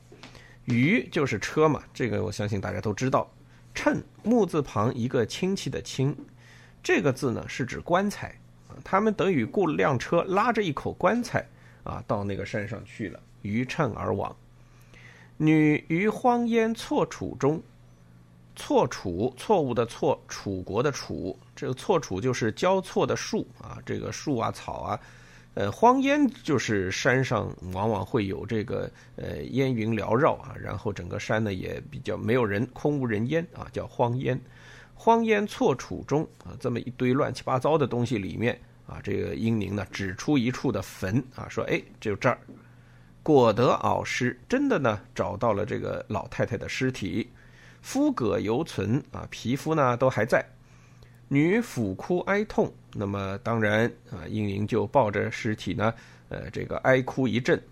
[0.65, 3.29] 于就是车嘛，这个我相信大家都知道，
[3.75, 6.17] 乘木字旁一个亲戚的亲。
[6.83, 8.29] 这个字呢是指棺材
[8.69, 11.47] 啊，他们等于雇了辆车，拉着一口棺材
[11.83, 14.35] 啊，到那个山上去了，于乘而往。
[15.43, 17.61] 女于荒烟错楚中，
[18.55, 25.01] 错楚错误的错，楚国的楚，这个错楚就是交错的树啊，这个树啊草啊，
[25.55, 34.41] 呃，荒烟就是山上往往会有这个呃烟云缭绕啊，然后整个山呢也比较没有人，空无人烟啊，叫荒烟。
[34.95, 42.39] 荒烟错楚中啊，这么一堆乱七八糟的东西里面啊，这个英宁呢指出一处的坟啊，说哎，就这儿，
[43.23, 47.29] 果得敖尸，真的呢找到了这个老太太的尸体，
[47.81, 50.45] 肤葛犹存啊，皮肤呢都还在。
[51.29, 55.95] 女抚哭哀痛，那么当然啊，英宁就抱着尸体呢，
[56.29, 57.63] 呃，这个哀哭一阵。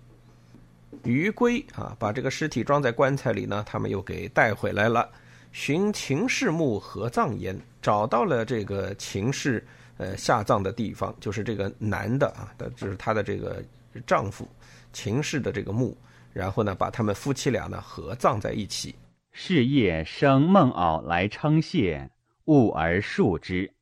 [1.05, 5.09] 余归啊，把这个尸体装在棺材里呢，他们又给带回来了。
[5.53, 9.65] 寻秦氏墓合葬焉，找到了这个秦氏
[9.99, 13.63] 呃下葬的地方，就是这个男的啊，的就是他的这个
[14.07, 14.49] 丈夫
[14.93, 15.97] 秦氏的这个墓，
[16.33, 18.95] 然后呢，把他们夫妻俩呢合葬在一起。
[19.33, 22.11] 是夜生孟敖来称谢，
[22.47, 23.73] 悟而述之。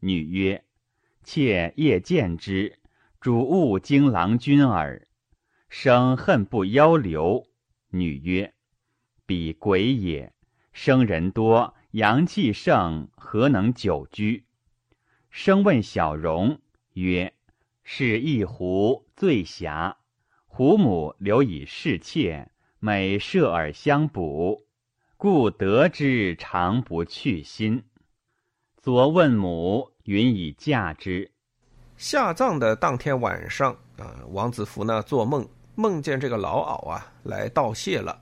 [0.00, 0.64] 女曰
[1.22, 2.78] ：“妾夜见之，
[3.20, 5.06] 主勿惊郎君耳。”
[5.68, 7.46] 生恨不邀留。
[7.90, 8.54] 女曰
[9.26, 10.32] ：“彼鬼也。”
[10.72, 14.46] 生人多，阳气盛，何能久居？
[15.28, 16.60] 生问小荣
[16.94, 17.34] 曰
[17.84, 19.97] ：“是一壶醉侠，
[20.58, 22.44] 狐母留以侍妾，
[22.80, 24.60] 每射而相补，
[25.16, 27.80] 故得之常不去心。
[28.82, 31.30] 昨问母，云以嫁之。”
[31.96, 38.20] 下葬的当天晚上啊，王子服呢做梦，梦见这个老媪啊来道谢了。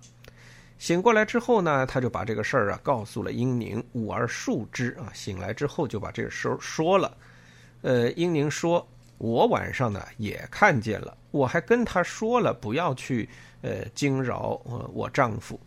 [0.77, 5.11] 醒过来之后呢，他就把这个事儿啊告诉了英宁，吾而述之啊。
[5.15, 7.17] 醒来之后就把这个事儿说了。
[7.81, 8.87] 呃，英宁说
[9.19, 13.29] ：“我晚上呢也看见了，我还跟他说了不要去
[13.63, 15.59] 呃惊扰我我丈夫。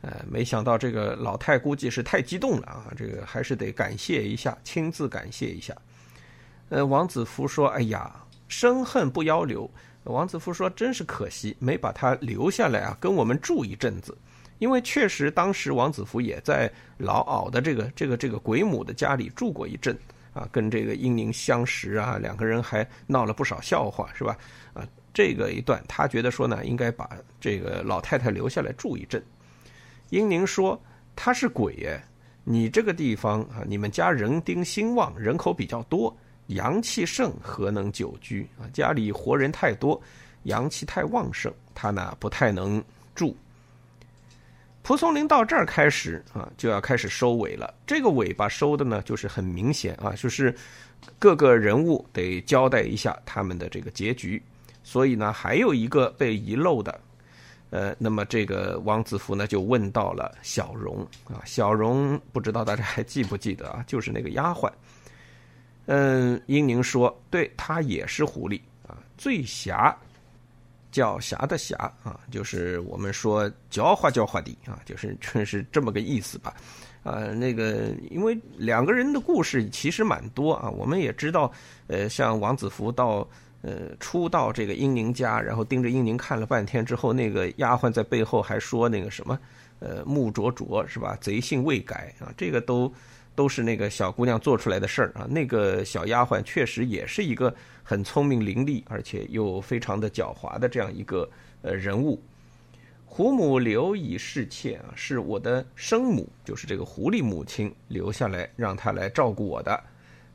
[0.00, 5.76] 呃，没想到这个老太估计是太激动了啊，这个还是得感谢一下，亲自感谢一下。”
[6.70, 8.12] 呃，王子福说：“哎呀，
[8.48, 9.70] 生恨不邀留。”
[10.04, 14.16] 王子福说：“真是可惜，没把他留下来啊，跟我们住一阵子。”
[14.58, 19.96] 因为确实，当时王子福也在老媪的这个这个这个鬼母的家里住过一阵
[20.32, 24.36] 啊，跟这个英宁相识啊，两个人还闹了不少笑话，是吧？
[24.72, 29.22] 啊，这个一段他觉得说呢，应该把这个老太太留下来住一阵。
[30.10, 30.80] 英宁说
[31.16, 32.02] ：“他是鬼耶，
[32.44, 36.14] 你这个地方啊，你们家人丁兴旺，人口比较多，
[36.48, 38.64] 阳气盛，何能久居啊？
[38.72, 40.00] 家里活人太多，
[40.44, 42.82] 阳气太旺盛，他呢不太能
[43.14, 43.36] 住。”
[44.82, 47.72] 蒲松龄到这儿开始啊，就要开始收尾了。
[47.86, 50.54] 这个尾巴收的呢，就是很明显啊，就是
[51.18, 54.42] 各个人物得交代一下他们的这个结局。
[54.82, 57.00] 所以呢，还有一个被遗漏的，
[57.70, 63.84] 呃，那么这个王子服呢就问到了小荣啊，小荣不知道大家还记不记得啊？
[63.86, 64.68] 就是那个丫鬟。
[65.86, 69.96] 嗯，英宁说，对她也是狐狸啊，醉侠。
[70.92, 71.74] 狡黠的黠
[72.04, 76.54] 啊，就是我们说狡猾狡猾的啊，就是就是这么个意思吧。
[77.02, 81.50] 啊，那个因为两个人的故事其实蛮多啊，我们也知道，
[81.88, 83.26] 呃，像王子服到
[83.62, 89.38] 呃初到这个英宁家，然后盯着英宁看了半天之后，那个丫鬟在背后还说那个什么，
[89.80, 91.16] 呃，木灼灼是吧？
[91.20, 92.92] 贼性未改啊，这个都。
[93.34, 95.26] 都是那个小姑娘做出来的事儿啊！
[95.26, 101.28] 那个小丫鬟确实也是一个很聪明伶俐，而且又非常的狡猾的这样一个
[101.62, 102.20] 呃人物。
[103.04, 109.84] 胡母留以侍妾啊，是我的生母，就是这个狐狸母亲留下来让她来照顾我的。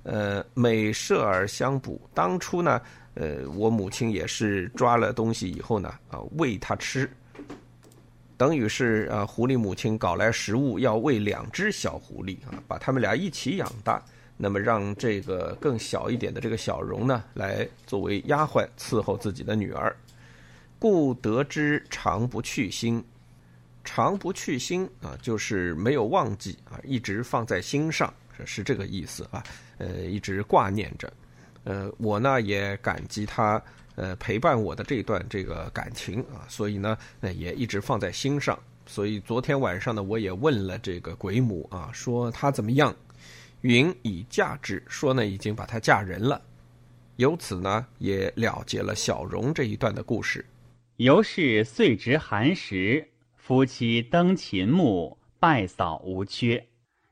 [0.03, 2.79] 呃，每射而相补，当初呢，
[3.15, 7.09] 呃，我母亲也是抓了东西以后呢，啊，喂它吃。
[8.37, 13.99] 等于是啊，狐狸母亲搞来食物要喂两只小狐狸啊，把它们俩一起养大。
[14.37, 19.95] 那么让这个更小一点的这个小荣呢，来作为丫鬟伺候自己的女儿。
[20.79, 23.03] 故得之常不去心，
[23.83, 28.13] 常不去心啊，就是没有忘记啊，一直放在心上，
[28.45, 29.43] 是这个意思啊。
[29.79, 31.11] 呃，一直挂念着。
[31.63, 33.59] 呃，我呢也感激他
[33.95, 38.57] 呃陪伴我的这段这个感情啊，所以呢也一直放在心上。
[38.85, 42.95] 所以昨天晚上呢，我也问了这个鬼母啊，说她怎么样？
[43.61, 46.41] 云已嫁之，说呢已经把她嫁人了。
[47.15, 50.45] 由此呢，也了结了小荣这一段的故事。
[50.97, 56.67] 尤氏岁值寒食，夫妻登秦墓，拜扫无缺。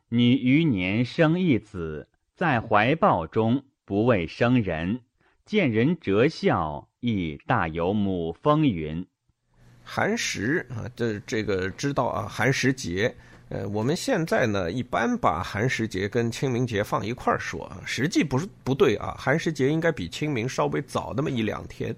[0.10, 5.02] 女余年生一子，在怀抱中不畏生人，
[5.46, 9.06] 见人折笑，亦大有母风云。
[9.84, 13.16] 寒食啊，这这个知道啊，寒食节。
[13.50, 19.16] 呃，我们现在呢，一般把寒食节跟清明节放一块儿说，实际不是不对啊。
[19.20, 21.96] 寒食节应该比清明稍微早那么一两天。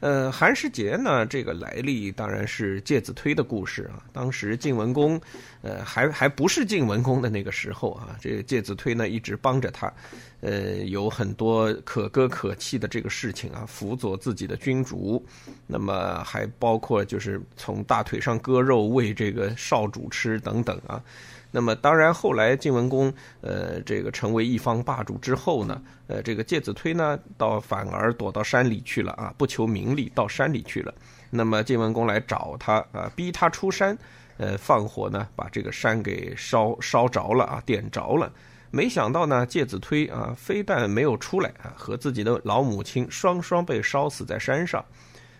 [0.00, 4.02] 呃，寒食节呢，这个来历当然是介子推的故事啊。
[4.12, 5.20] 当时晋文公，
[5.60, 9.92] 呃，还还不是晋文公的那个时候啊，这个介子推呢一直帮着他，
[10.40, 15.24] 呃，有很多可歌可泣的这个事情啊，辅佐自己的君主。
[15.66, 21.02] 那么还包括就是从大腿上割肉喂这个少主吃等等啊。
[21.50, 30.92] 那么当然，后来晋文公呃这个成为一方霸主之后呢，呃这个介子推呢倒反而躲到山里去了啊，不求名利，到山里去了。
[31.30, 33.96] 那么晋文公来找他啊，逼他出山，
[34.36, 38.30] 呃放火呢把这个山给烧烧着了啊，点着了。
[38.70, 44.84] 没想到呢，介子推啊非但没有出来啊，和自己的老母亲双双被烧死在山上。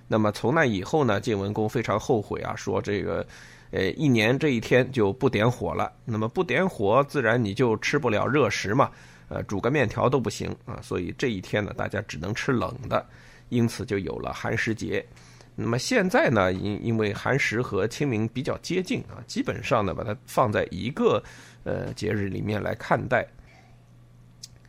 [0.07, 3.27] 那么从那以后呢，晋文公非常后悔啊，说这个。
[3.71, 5.93] 呃，一年这一天就不点火了。
[6.05, 8.91] 那么不点火，自然你就吃不了热食嘛。
[9.29, 10.81] 呃，煮个面条都不行啊。
[10.83, 13.07] 所以这一天呢，大家只能吃冷的，
[13.51, 15.05] 因此就有了寒食节。
[15.55, 21.23] 那么现在呢，因因为寒食和清明比较接近啊，基本上呢把它放在一个
[21.65, 23.27] 呃节日里面来看待。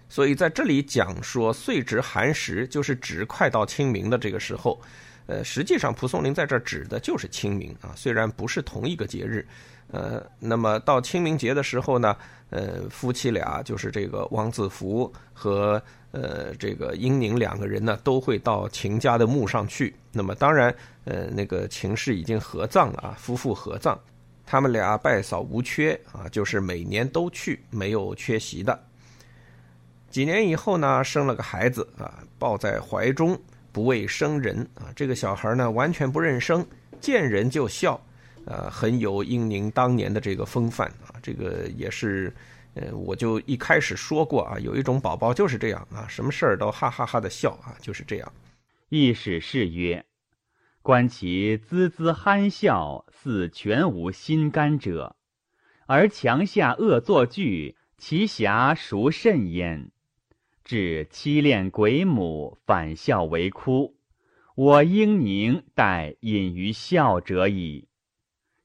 [0.10, 4.82] 所以在这里讲说岁值寒食，就是指快到清明的这个时候。
[5.30, 9.46] 呃，实际上蒲松龄在这指的就是清明啊，虽然不是同一个节日，
[9.92, 12.18] 呃，那么到清明节的时候呢，
[12.50, 19.94] 呃，夫妻俩就是这个王子服和呃这个英宁两个人呢，都会到秦家的墓上去。
[20.12, 20.74] 那么当然，
[21.06, 23.96] 呃，那个秦氏已经合葬了啊，夫妇合葬，
[24.48, 28.84] 他们俩拜扫无缺啊，就是每年都去，没有缺席的。
[30.10, 33.40] 几年以后呢，生了个孩子啊，抱在怀中。
[33.72, 36.66] 不畏生人啊，这个小孩呢完全不认生，
[37.00, 38.00] 见人就笑，
[38.46, 41.16] 呃，很有英宁当年的这个风范啊。
[41.22, 42.34] 这个也是，
[42.74, 48.32] 呃，我就一开始说过啊，有一种宝宝就是这样啊，什么事儿都哈哈哈的笑啊，就是这样。
[48.90, 50.06] 亦使是曰：
[50.82, 55.16] 观其滋滋憨笑，似全无心肝者，
[55.86, 59.92] 而墙下恶作剧，其侠孰甚焉？
[60.70, 63.96] 至凄恋鬼母，反笑为哭。
[64.54, 67.88] 我英宁待隐于笑者矣。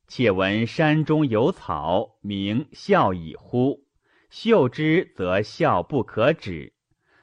[0.06, 3.86] 且闻山中有草，名笑矣乎？
[4.28, 6.74] 嗅之则笑不可止。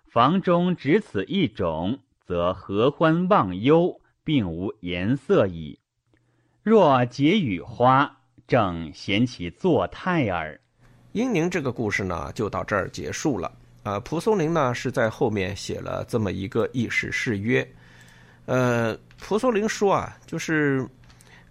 [0.08, 5.80] 房中只此一种，则合欢忘忧，并无颜色矣。
[6.64, 10.60] 若结与花，正嫌其作态耳。
[11.12, 13.60] 英宁这个故事呢，就到这儿结束了。
[13.84, 17.68] 啊，蒲松龄呢是在后面写了这么一个意史誓约。
[18.46, 20.86] 呃，蒲松龄说啊，就是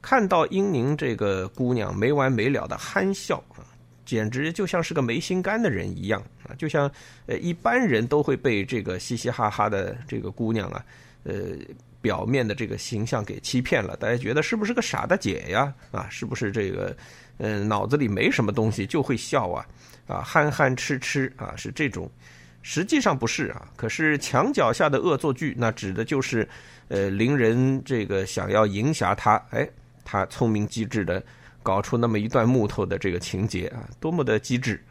[0.02, 3.66] 看到英宁这个姑娘没完没了的憨笑啊，
[4.04, 6.90] 简直就像是个没心肝的人一样啊，就像
[7.26, 10.84] 呃一般人都会被这个嘻嘻哈哈的这个姑娘啊，
[11.24, 11.34] 呃
[12.00, 13.96] 表面的这个形象给欺骗了。
[13.96, 15.72] 大家觉得是不是个傻大姐呀？
[15.90, 16.96] 啊，是不是这个
[17.38, 19.66] 嗯脑子里没什么东西就会笑啊？
[20.06, 22.10] 啊，憨憨痴痴啊，是这种，
[22.62, 23.68] 实际上不是啊。
[23.76, 26.48] 可是墙脚下的恶作剧，那指的就是，
[26.88, 29.68] 呃，邻人这个想要赢侠他，哎，
[30.04, 31.22] 他聪明机智的
[31.62, 34.82] 搞出那么一段木头的这个情节啊，多么的机智！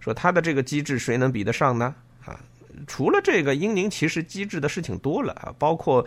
[0.00, 1.94] 说他的这个机智，谁能比得上呢？
[2.24, 2.40] 啊，
[2.86, 6.04] 除了这个，英宁其实机智的事情多了啊，包括，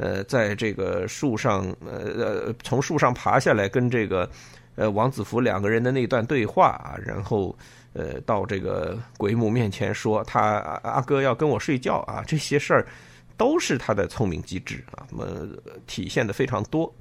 [0.00, 4.26] 呃，在这个树上，呃呃，从树上爬下来跟这个，
[4.76, 7.54] 呃，王子服两个人的那段对话啊，然后。
[7.92, 12.86] 呃，到这个鬼母面前说他阿哥要跟我睡觉啊，这些事儿
[13.36, 15.26] 都是他的聪明机智啊，么
[15.88, 16.94] 体现的非常多。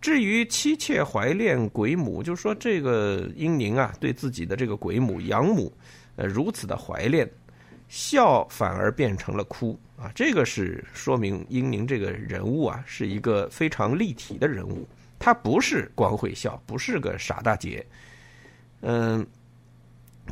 [0.00, 5.72] 至于妻妾怀恋鬼母，就是说这个英宁啊，对自己的这个鬼母养母，
[6.14, 7.28] 呃，如此的怀恋，
[7.88, 14.86] 笑反而变成了哭啊，这个是说明英宁这个人物啊，是一个非常立体的人物，
[15.18, 17.84] 他不是光会笑，不是个傻大姐，
[18.80, 19.26] 嗯。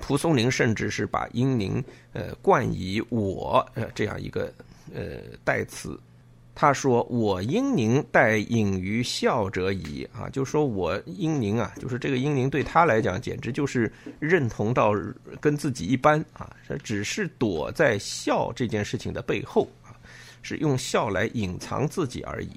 [0.01, 1.85] 蒲松龄甚至是把英宁
[2.15, 4.51] 呃冠以我呃这样一个
[4.95, 6.01] 呃代词。
[6.55, 14.93] 他说：“我英宁待隐于孝者矣啊，就说我英宁啊，就是这个英宁对他来讲，简直就是认同到
[15.41, 19.97] 跟自己一般啊，只是躲在孝这件事情的背后啊，
[20.43, 22.51] 是用孝来隐藏自己而已。”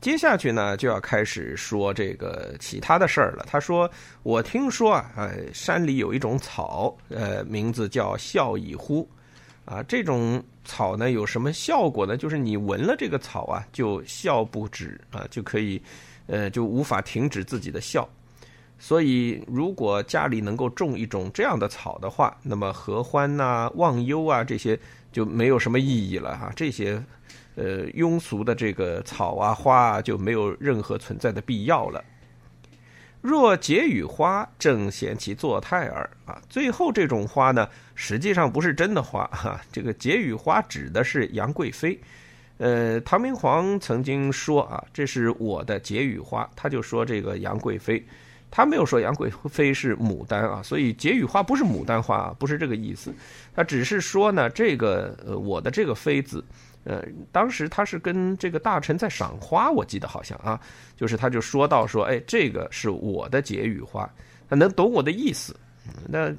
[0.00, 3.44] 接下去呢，就要开始说这个其他的事儿了。
[3.48, 3.90] 他说
[4.22, 9.08] ：“我听说啊，呃，山里有一种草，呃，名字叫孝矣乎。”
[9.64, 12.16] 啊，这种草呢有什么效果呢？
[12.16, 15.80] 就是你闻了这个草啊，就笑不止啊，就可以，
[16.26, 18.08] 呃，就无法停止自己的笑。
[18.78, 24.76] 所以，如果家里能够种一种这样的草的话，那么合欢呐、忘忧啊这些
[25.12, 26.52] 就没有什么意义了哈。
[26.56, 27.00] 这些，
[27.54, 32.04] 呃，庸俗的这个草啊、花啊就没有任何存在的必要了。
[33.22, 36.42] 若结与花，正嫌其作态耳啊！
[36.50, 39.60] 最后这种花呢，实际上不是真的花哈。
[39.70, 41.96] 这个结与花指的是杨贵妃。
[42.58, 48.04] 呃，唐明皇曾经说啊，这是我的结与花，他就说这个杨贵妃，
[48.50, 53.14] 他没有说杨贵妃是牡丹啊，所以结与花不是牡丹花啊，不是这个意思。
[53.54, 56.44] 他只是说呢，这个呃，我的这个妃子。
[56.84, 60.60] 呃，当时他是跟这个大臣在赏花，我记得好像啊，
[60.96, 64.10] 就是他就说到说，哎，这个是我的解语花，
[64.48, 65.54] 他能懂我的意思，
[66.08, 66.34] 那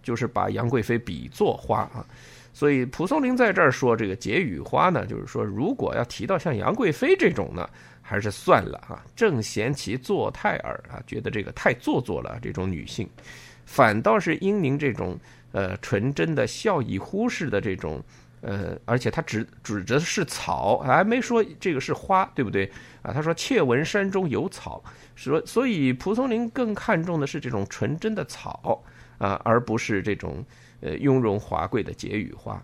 [0.00, 2.06] 就是把杨贵妃比作花啊，
[2.52, 7.68] 所以蒲松龄在这儿说这个解语花呢，就是说如果要提到像杨贵妃这种呢，
[8.00, 13.08] 还是算了啊，正嫌其作态耳啊，觉得这个太做作了，这种女性，
[13.64, 15.18] 反倒是英宁这种
[15.50, 18.00] 呃纯真的笑意忽视的这种。
[18.40, 22.70] 呃，而且他指指着是草，还没说这个是花，对不对
[23.02, 23.12] 啊？
[23.12, 24.80] 他说“窃闻山中有草”，
[25.16, 28.80] 说所以蒲松龄更看重的是这种纯真的草
[29.18, 30.44] 啊，而不是这种
[30.80, 32.62] 呃雍容华贵的解语花。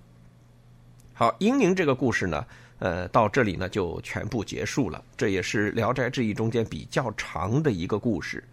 [1.12, 2.47] 好，英宁这个故事呢，
[2.79, 5.03] 呃，到这里呢就全部结束了。
[5.16, 8.45] 这也是《聊斋志异》中间比较长的一个故事。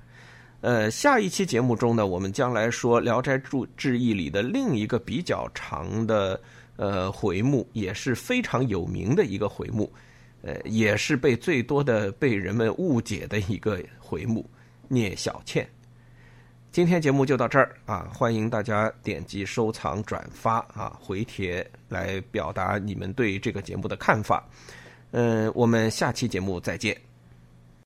[0.62, 3.38] 呃，下一期节目中呢，我们将来说《聊斋
[3.78, 6.42] 志异》里的另一个比较长的。
[6.82, 9.88] 呃，回目也是非常有名的一个回目，
[10.42, 14.44] 呃，也是被最多的被人们误解的一个回目——
[14.90, 15.70] 聂小倩。
[16.72, 24.44] 今天节目就到这儿啊，欢迎大家点击收藏、转发啊，回帖来表达你们对这个节目的看法。
[25.12, 27.11] 嗯，我们下期节目再见。